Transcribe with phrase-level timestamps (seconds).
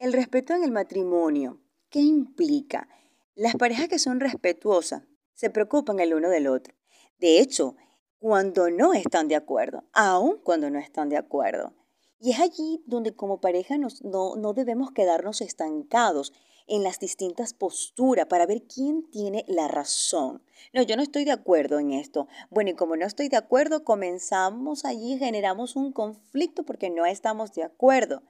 [0.00, 1.60] El respeto en el matrimonio,
[1.90, 2.88] ¿qué implica?
[3.34, 5.02] Las parejas que son respetuosas
[5.34, 6.72] se preocupan el uno del otro.
[7.18, 7.74] De hecho,
[8.20, 11.74] cuando no están de acuerdo, aun cuando no están de acuerdo.
[12.20, 13.88] Y es allí donde como pareja no,
[14.36, 16.32] no debemos quedarnos estancados
[16.68, 20.44] en las distintas posturas para ver quién tiene la razón.
[20.72, 22.28] No, yo no estoy de acuerdo en esto.
[22.50, 27.52] Bueno, y como no estoy de acuerdo, comenzamos allí, generamos un conflicto porque no estamos
[27.52, 28.22] de acuerdo.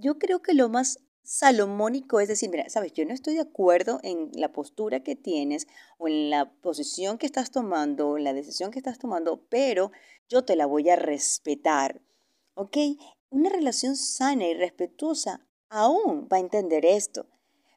[0.00, 3.98] Yo creo que lo más salomónico es decir, mira, sabes, yo no estoy de acuerdo
[4.04, 5.66] en la postura que tienes
[5.98, 9.90] o en la posición que estás tomando, en la decisión que estás tomando, pero
[10.28, 12.00] yo te la voy a respetar.
[12.54, 12.76] ¿Ok?
[13.30, 17.26] Una relación sana y respetuosa aún va a entender esto.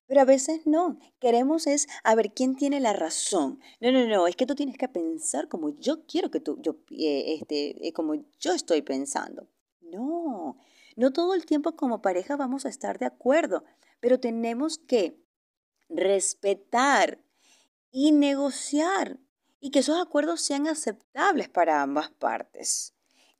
[0.05, 0.99] Pero a veces no.
[1.19, 3.59] Queremos es a ver quién tiene la razón.
[3.79, 4.27] No, no, no.
[4.27, 7.93] Es que tú tienes que pensar como yo quiero que tú, yo, eh, este, eh,
[7.93, 9.47] como yo estoy pensando.
[9.81, 10.57] No.
[10.95, 13.63] No todo el tiempo como pareja vamos a estar de acuerdo,
[13.99, 15.17] pero tenemos que
[15.89, 17.23] respetar
[17.91, 19.19] y negociar
[19.59, 22.93] y que esos acuerdos sean aceptables para ambas partes.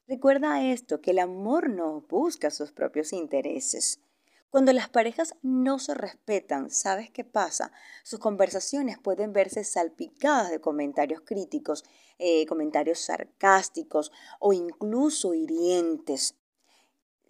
[0.08, 4.02] Recuerda esto, que el amor no busca sus propios intereses.
[4.50, 7.72] Cuando las parejas no se respetan, ¿sabes qué pasa?
[8.04, 11.86] Sus conversaciones pueden verse salpicadas de comentarios críticos,
[12.20, 16.36] eh, comentarios sarcásticos o incluso hirientes.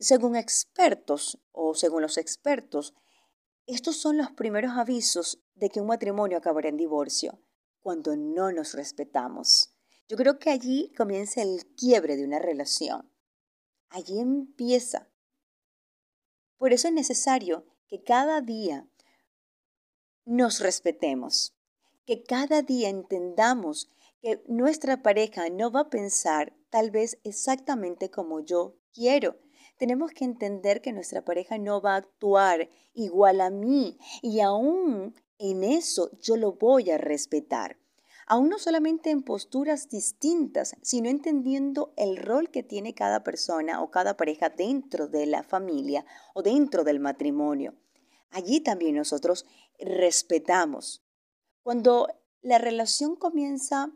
[0.02, 2.96] Según expertos o según los expertos,
[3.68, 7.40] estos son los primeros avisos de que un matrimonio acabará en divorcio,
[7.82, 9.76] cuando no nos respetamos.
[10.10, 13.12] Yo creo que allí comienza el quiebre de una relación.
[13.90, 15.08] Allí empieza.
[16.58, 18.90] Por eso es necesario que cada día
[20.26, 21.56] nos respetemos,
[22.06, 23.88] que cada día entendamos
[24.20, 29.40] que nuestra pareja no va a pensar tal vez exactamente como yo quiero,
[29.82, 35.16] tenemos que entender que nuestra pareja no va a actuar igual a mí y aún
[35.40, 37.80] en eso yo lo voy a respetar.
[38.28, 43.90] Aún no solamente en posturas distintas, sino entendiendo el rol que tiene cada persona o
[43.90, 47.74] cada pareja dentro de la familia o dentro del matrimonio.
[48.30, 49.48] Allí también nosotros
[49.80, 51.04] respetamos.
[51.64, 52.08] Cuando
[52.44, 53.92] la relación comienza,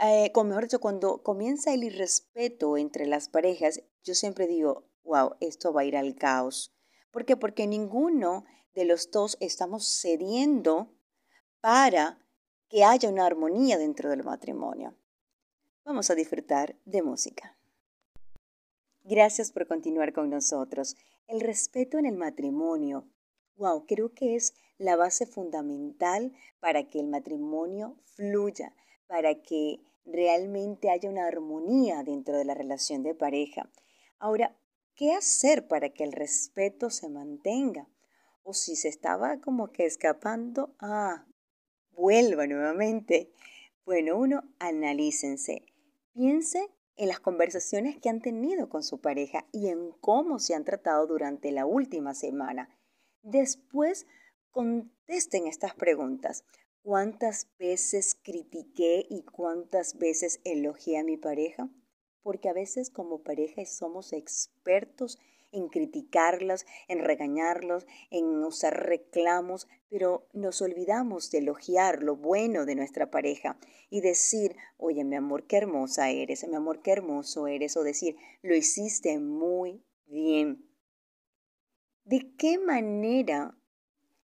[0.00, 5.72] eh, mejor dicho, cuando comienza el irrespeto entre las parejas, yo siempre digo, wow, esto
[5.72, 6.72] va a ir al caos.
[7.10, 7.36] ¿Por qué?
[7.36, 8.44] Porque ninguno
[8.74, 10.94] de los dos estamos cediendo
[11.60, 12.24] para
[12.68, 14.94] que haya una armonía dentro del matrimonio.
[15.84, 17.58] Vamos a disfrutar de música.
[19.02, 20.96] Gracias por continuar con nosotros.
[21.26, 23.08] El respeto en el matrimonio,
[23.56, 28.76] wow, creo que es la base fundamental para que el matrimonio fluya,
[29.08, 33.68] para que realmente haya una armonía dentro de la relación de pareja.
[34.20, 34.56] Ahora,
[34.94, 37.88] ¿Qué hacer para que el respeto se mantenga?
[38.42, 41.26] O si se estaba como que escapando, ah,
[41.92, 43.32] vuelva nuevamente.
[43.84, 45.64] Bueno, uno, analícense.
[46.12, 50.64] Piense en las conversaciones que han tenido con su pareja y en cómo se han
[50.64, 52.68] tratado durante la última semana.
[53.22, 54.06] Después,
[54.50, 56.44] contesten estas preguntas.
[56.82, 61.70] ¿Cuántas veces critiqué y cuántas veces elogié a mi pareja?
[62.22, 65.18] Porque a veces como pareja somos expertos
[65.52, 72.76] en criticarlas, en regañarlos, en usar reclamos, pero nos olvidamos de elogiar lo bueno de
[72.76, 77.76] nuestra pareja y decir, oye, mi amor, qué hermosa eres, mi amor, qué hermoso eres,
[77.76, 80.66] o decir, lo hiciste muy bien.
[82.04, 83.56] ¿De qué manera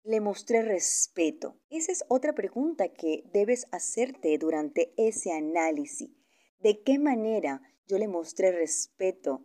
[0.03, 1.57] le mostré respeto?
[1.69, 6.11] Esa es otra pregunta que debes hacerte durante ese análisis.
[6.59, 9.43] ¿De qué manera yo le mostré respeto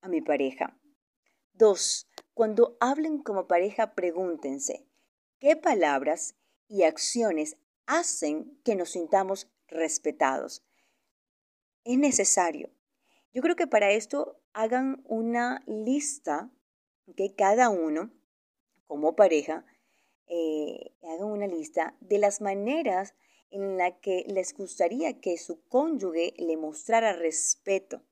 [0.00, 0.78] a mi pareja.
[1.52, 4.86] Dos, cuando hablen como pareja, pregúntense,
[5.38, 6.36] ¿qué palabras
[6.68, 7.56] y acciones
[7.86, 10.64] hacen que nos sintamos respetados?
[11.84, 12.70] Es necesario.
[13.32, 16.50] Yo creo que para esto hagan una lista,
[17.16, 18.10] que cada uno,
[18.86, 19.64] como pareja,
[20.26, 23.14] eh, hagan una lista de las maneras
[23.50, 28.02] en la que les gustaría que su cónyuge le mostrara respeto.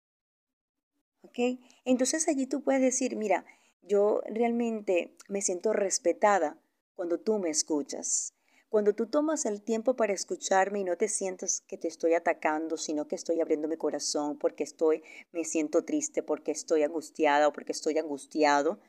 [1.23, 1.59] ¿Ok?
[1.85, 3.45] Entonces allí tú puedes decir, mira,
[3.83, 6.59] yo realmente me siento respetada
[6.95, 8.35] cuando tú me escuchas.
[8.69, 12.77] Cuando tú tomas el tiempo para escucharme y no te sientas que te estoy atacando,
[12.77, 17.53] sino que estoy abriendo mi corazón porque estoy, me siento triste, porque estoy angustiada o
[17.53, 18.81] porque estoy angustiado,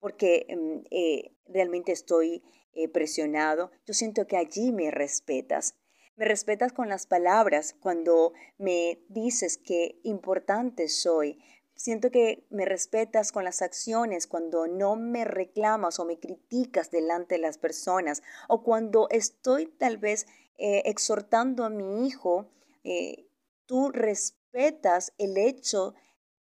[0.00, 2.42] porque em, eh, realmente estoy
[2.72, 5.76] eh, presionado, yo siento que allí me respetas.
[6.18, 11.38] Me respetas con las palabras cuando me dices qué importante soy.
[11.76, 17.36] Siento que me respetas con las acciones cuando no me reclamas o me criticas delante
[17.36, 20.26] de las personas o cuando estoy tal vez
[20.56, 22.50] eh, exhortando a mi hijo,
[22.82, 23.28] eh,
[23.66, 25.94] tú respetas el hecho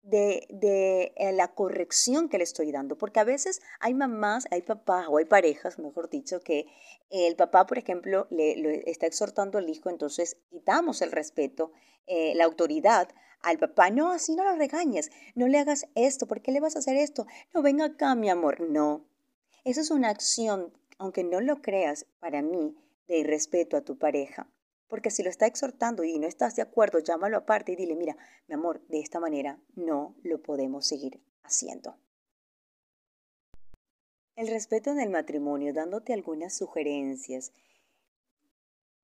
[0.04, 4.62] de, de eh, la corrección que le estoy dando, porque a veces hay mamás, hay
[4.62, 6.66] papás o hay parejas, mejor dicho, que
[7.10, 11.72] el papá, por ejemplo, le, está exhortando al hijo, entonces quitamos el respeto,
[12.06, 13.08] eh, la autoridad
[13.40, 13.90] al papá.
[13.90, 16.96] No, así no lo regañes, no le hagas esto, ¿por qué le vas a hacer
[16.96, 17.26] esto?
[17.54, 19.06] No, ven acá, mi amor, no.
[19.64, 22.76] Esa es una acción, aunque no lo creas, para mí,
[23.08, 24.48] de irrespeto a tu pareja.
[24.94, 28.16] Porque si lo está exhortando y no estás de acuerdo, llámalo aparte y dile, mira,
[28.46, 31.98] mi amor, de esta manera no lo podemos seguir haciendo.
[34.36, 37.52] El respeto en el matrimonio, dándote algunas sugerencias.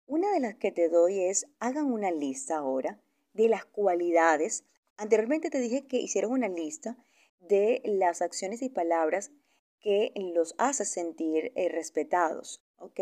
[0.07, 3.01] Una de las que te doy es, hagan una lista ahora
[3.33, 4.63] de las cualidades.
[4.97, 6.97] Anteriormente te dije que hicieron una lista
[7.41, 9.33] de las acciones y palabras
[9.81, 13.01] que los hace sentir eh, respetados, ¿ok?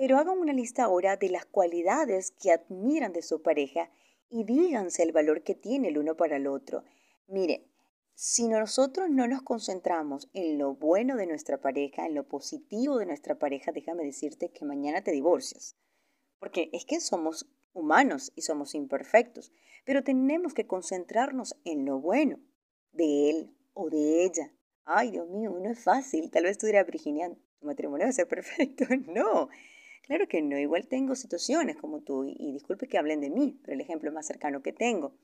[0.00, 3.90] Pero hagan una lista ahora de las cualidades que admiran de su pareja
[4.30, 6.84] y díganse el valor que tiene el uno para el otro.
[7.26, 7.66] Mire,
[8.14, 13.04] si nosotros no nos concentramos en lo bueno de nuestra pareja, en lo positivo de
[13.04, 15.76] nuestra pareja, déjame decirte que mañana te divorcias.
[16.38, 19.52] Porque es que somos humanos y somos imperfectos,
[19.84, 22.38] pero tenemos que concentrarnos en lo bueno
[22.92, 24.50] de él o de ella.
[24.86, 26.30] Ay, Dios mío, no es fácil.
[26.30, 28.86] Tal vez tú dirás, Virginia, tu matrimonio va a ser perfecto.
[29.06, 29.50] No,
[30.10, 33.74] Claro que no, igual tengo situaciones como tú y, disculpe que hablen de mí, pero
[33.74, 35.14] el ejemplo más cercano que tengo.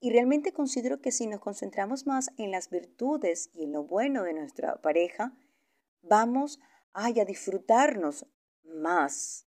[0.00, 4.22] Y realmente considero que si nos concentramos más en las virtudes y en lo bueno
[4.22, 5.36] de nuestra pareja,
[6.00, 6.60] vamos
[6.94, 8.24] a disfrutarnos
[8.64, 9.46] más.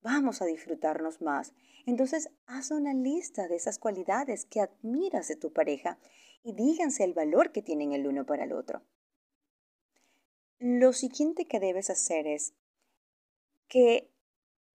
[0.00, 1.52] Vamos a disfrutarnos más.
[1.86, 5.98] Entonces, haz una lista de esas cualidades que admiras de tu pareja
[6.44, 8.82] y díganse el valor que tienen el uno para el otro.
[10.60, 12.54] Lo siguiente que debes hacer es
[13.68, 14.12] que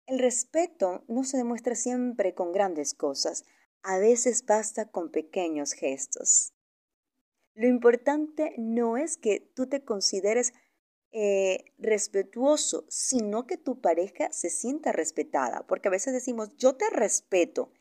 [0.07, 3.45] el respeto no se demuestra siempre con grandes cosas,
[3.83, 6.55] a veces basta con pequeños gestos.
[7.55, 10.53] Lo importante no es que tú te consideres
[11.11, 16.89] eh, respetuoso, sino que tu pareja se sienta respetada, porque a veces decimos, yo te
[16.91, 17.73] respeto,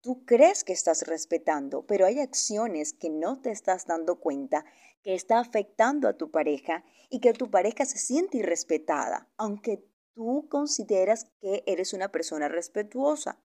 [0.00, 4.64] tú crees que estás respetando, pero hay acciones que no te estás dando cuenta
[5.02, 9.84] que está afectando a tu pareja y que tu pareja se siente irrespetada, aunque
[10.16, 13.38] tú consideras que eres una persona respetuosa.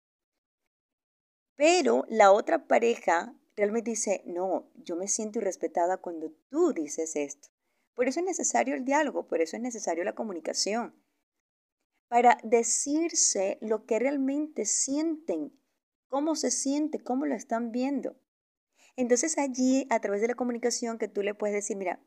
[1.57, 7.49] Pero la otra pareja realmente dice, no, yo me siento irrespetada cuando tú dices esto.
[7.93, 10.95] Por eso es necesario el diálogo, por eso es necesario la comunicación.
[12.07, 15.51] Para decirse lo que realmente sienten,
[16.07, 18.15] cómo se siente, cómo lo están viendo.
[18.95, 22.01] Entonces allí, a través de la comunicación, que tú le puedes decir, mira,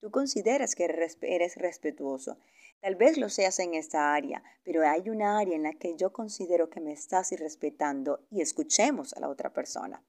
[0.00, 2.38] tú consideras que eres respetuoso,
[2.82, 6.12] Tal vez lo seas en esta área, pero hay una área en la que yo
[6.12, 10.04] considero que me estás irrespetando y escuchemos a la otra persona.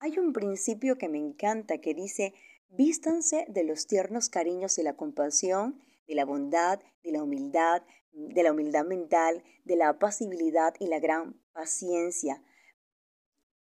[0.00, 2.34] Hay un principio que me encanta que dice,
[2.68, 7.82] vístanse de los tiernos cariños de la compasión, de la bondad, de la humildad,
[8.12, 12.42] de la humildad mental, de la apacibilidad y la gran paciencia.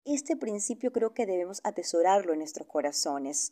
[0.05, 3.51] Este principio creo que debemos atesorarlo en nuestros corazones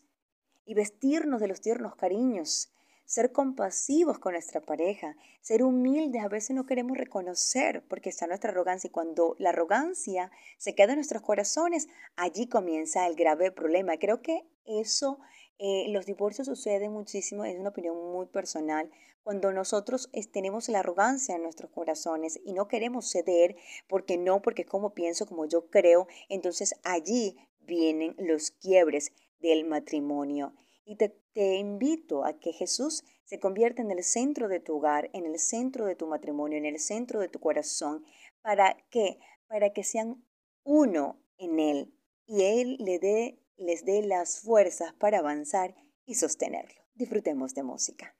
[0.63, 2.71] y vestirnos de los tiernos cariños,
[3.07, 6.23] ser compasivos con nuestra pareja, ser humildes.
[6.23, 10.91] A veces no queremos reconocer porque está nuestra arrogancia y cuando la arrogancia se queda
[10.91, 11.87] en nuestros corazones,
[12.17, 13.97] allí comienza el grave problema.
[13.97, 15.19] Creo que eso,
[15.57, 18.91] eh, los divorcios suceden muchísimo, es una opinión muy personal,
[19.23, 23.55] cuando nosotros tenemos la arrogancia en nuestros corazones y no queremos ceder
[23.87, 30.53] porque no, porque como pienso, como yo creo, entonces allí vienen los quiebres del matrimonio.
[30.89, 31.13] Y te,
[31.57, 35.85] invito a que Jesús se convierta en el centro de tu hogar, en el centro
[35.85, 38.05] de tu matrimonio, en el centro de tu corazón,
[38.41, 40.25] para que, para que sean
[40.63, 41.93] uno en Él
[42.25, 45.75] y Él le dé, les dé las fuerzas para avanzar
[46.05, 46.81] y sostenerlo.
[46.95, 48.16] Disfrutemos de música.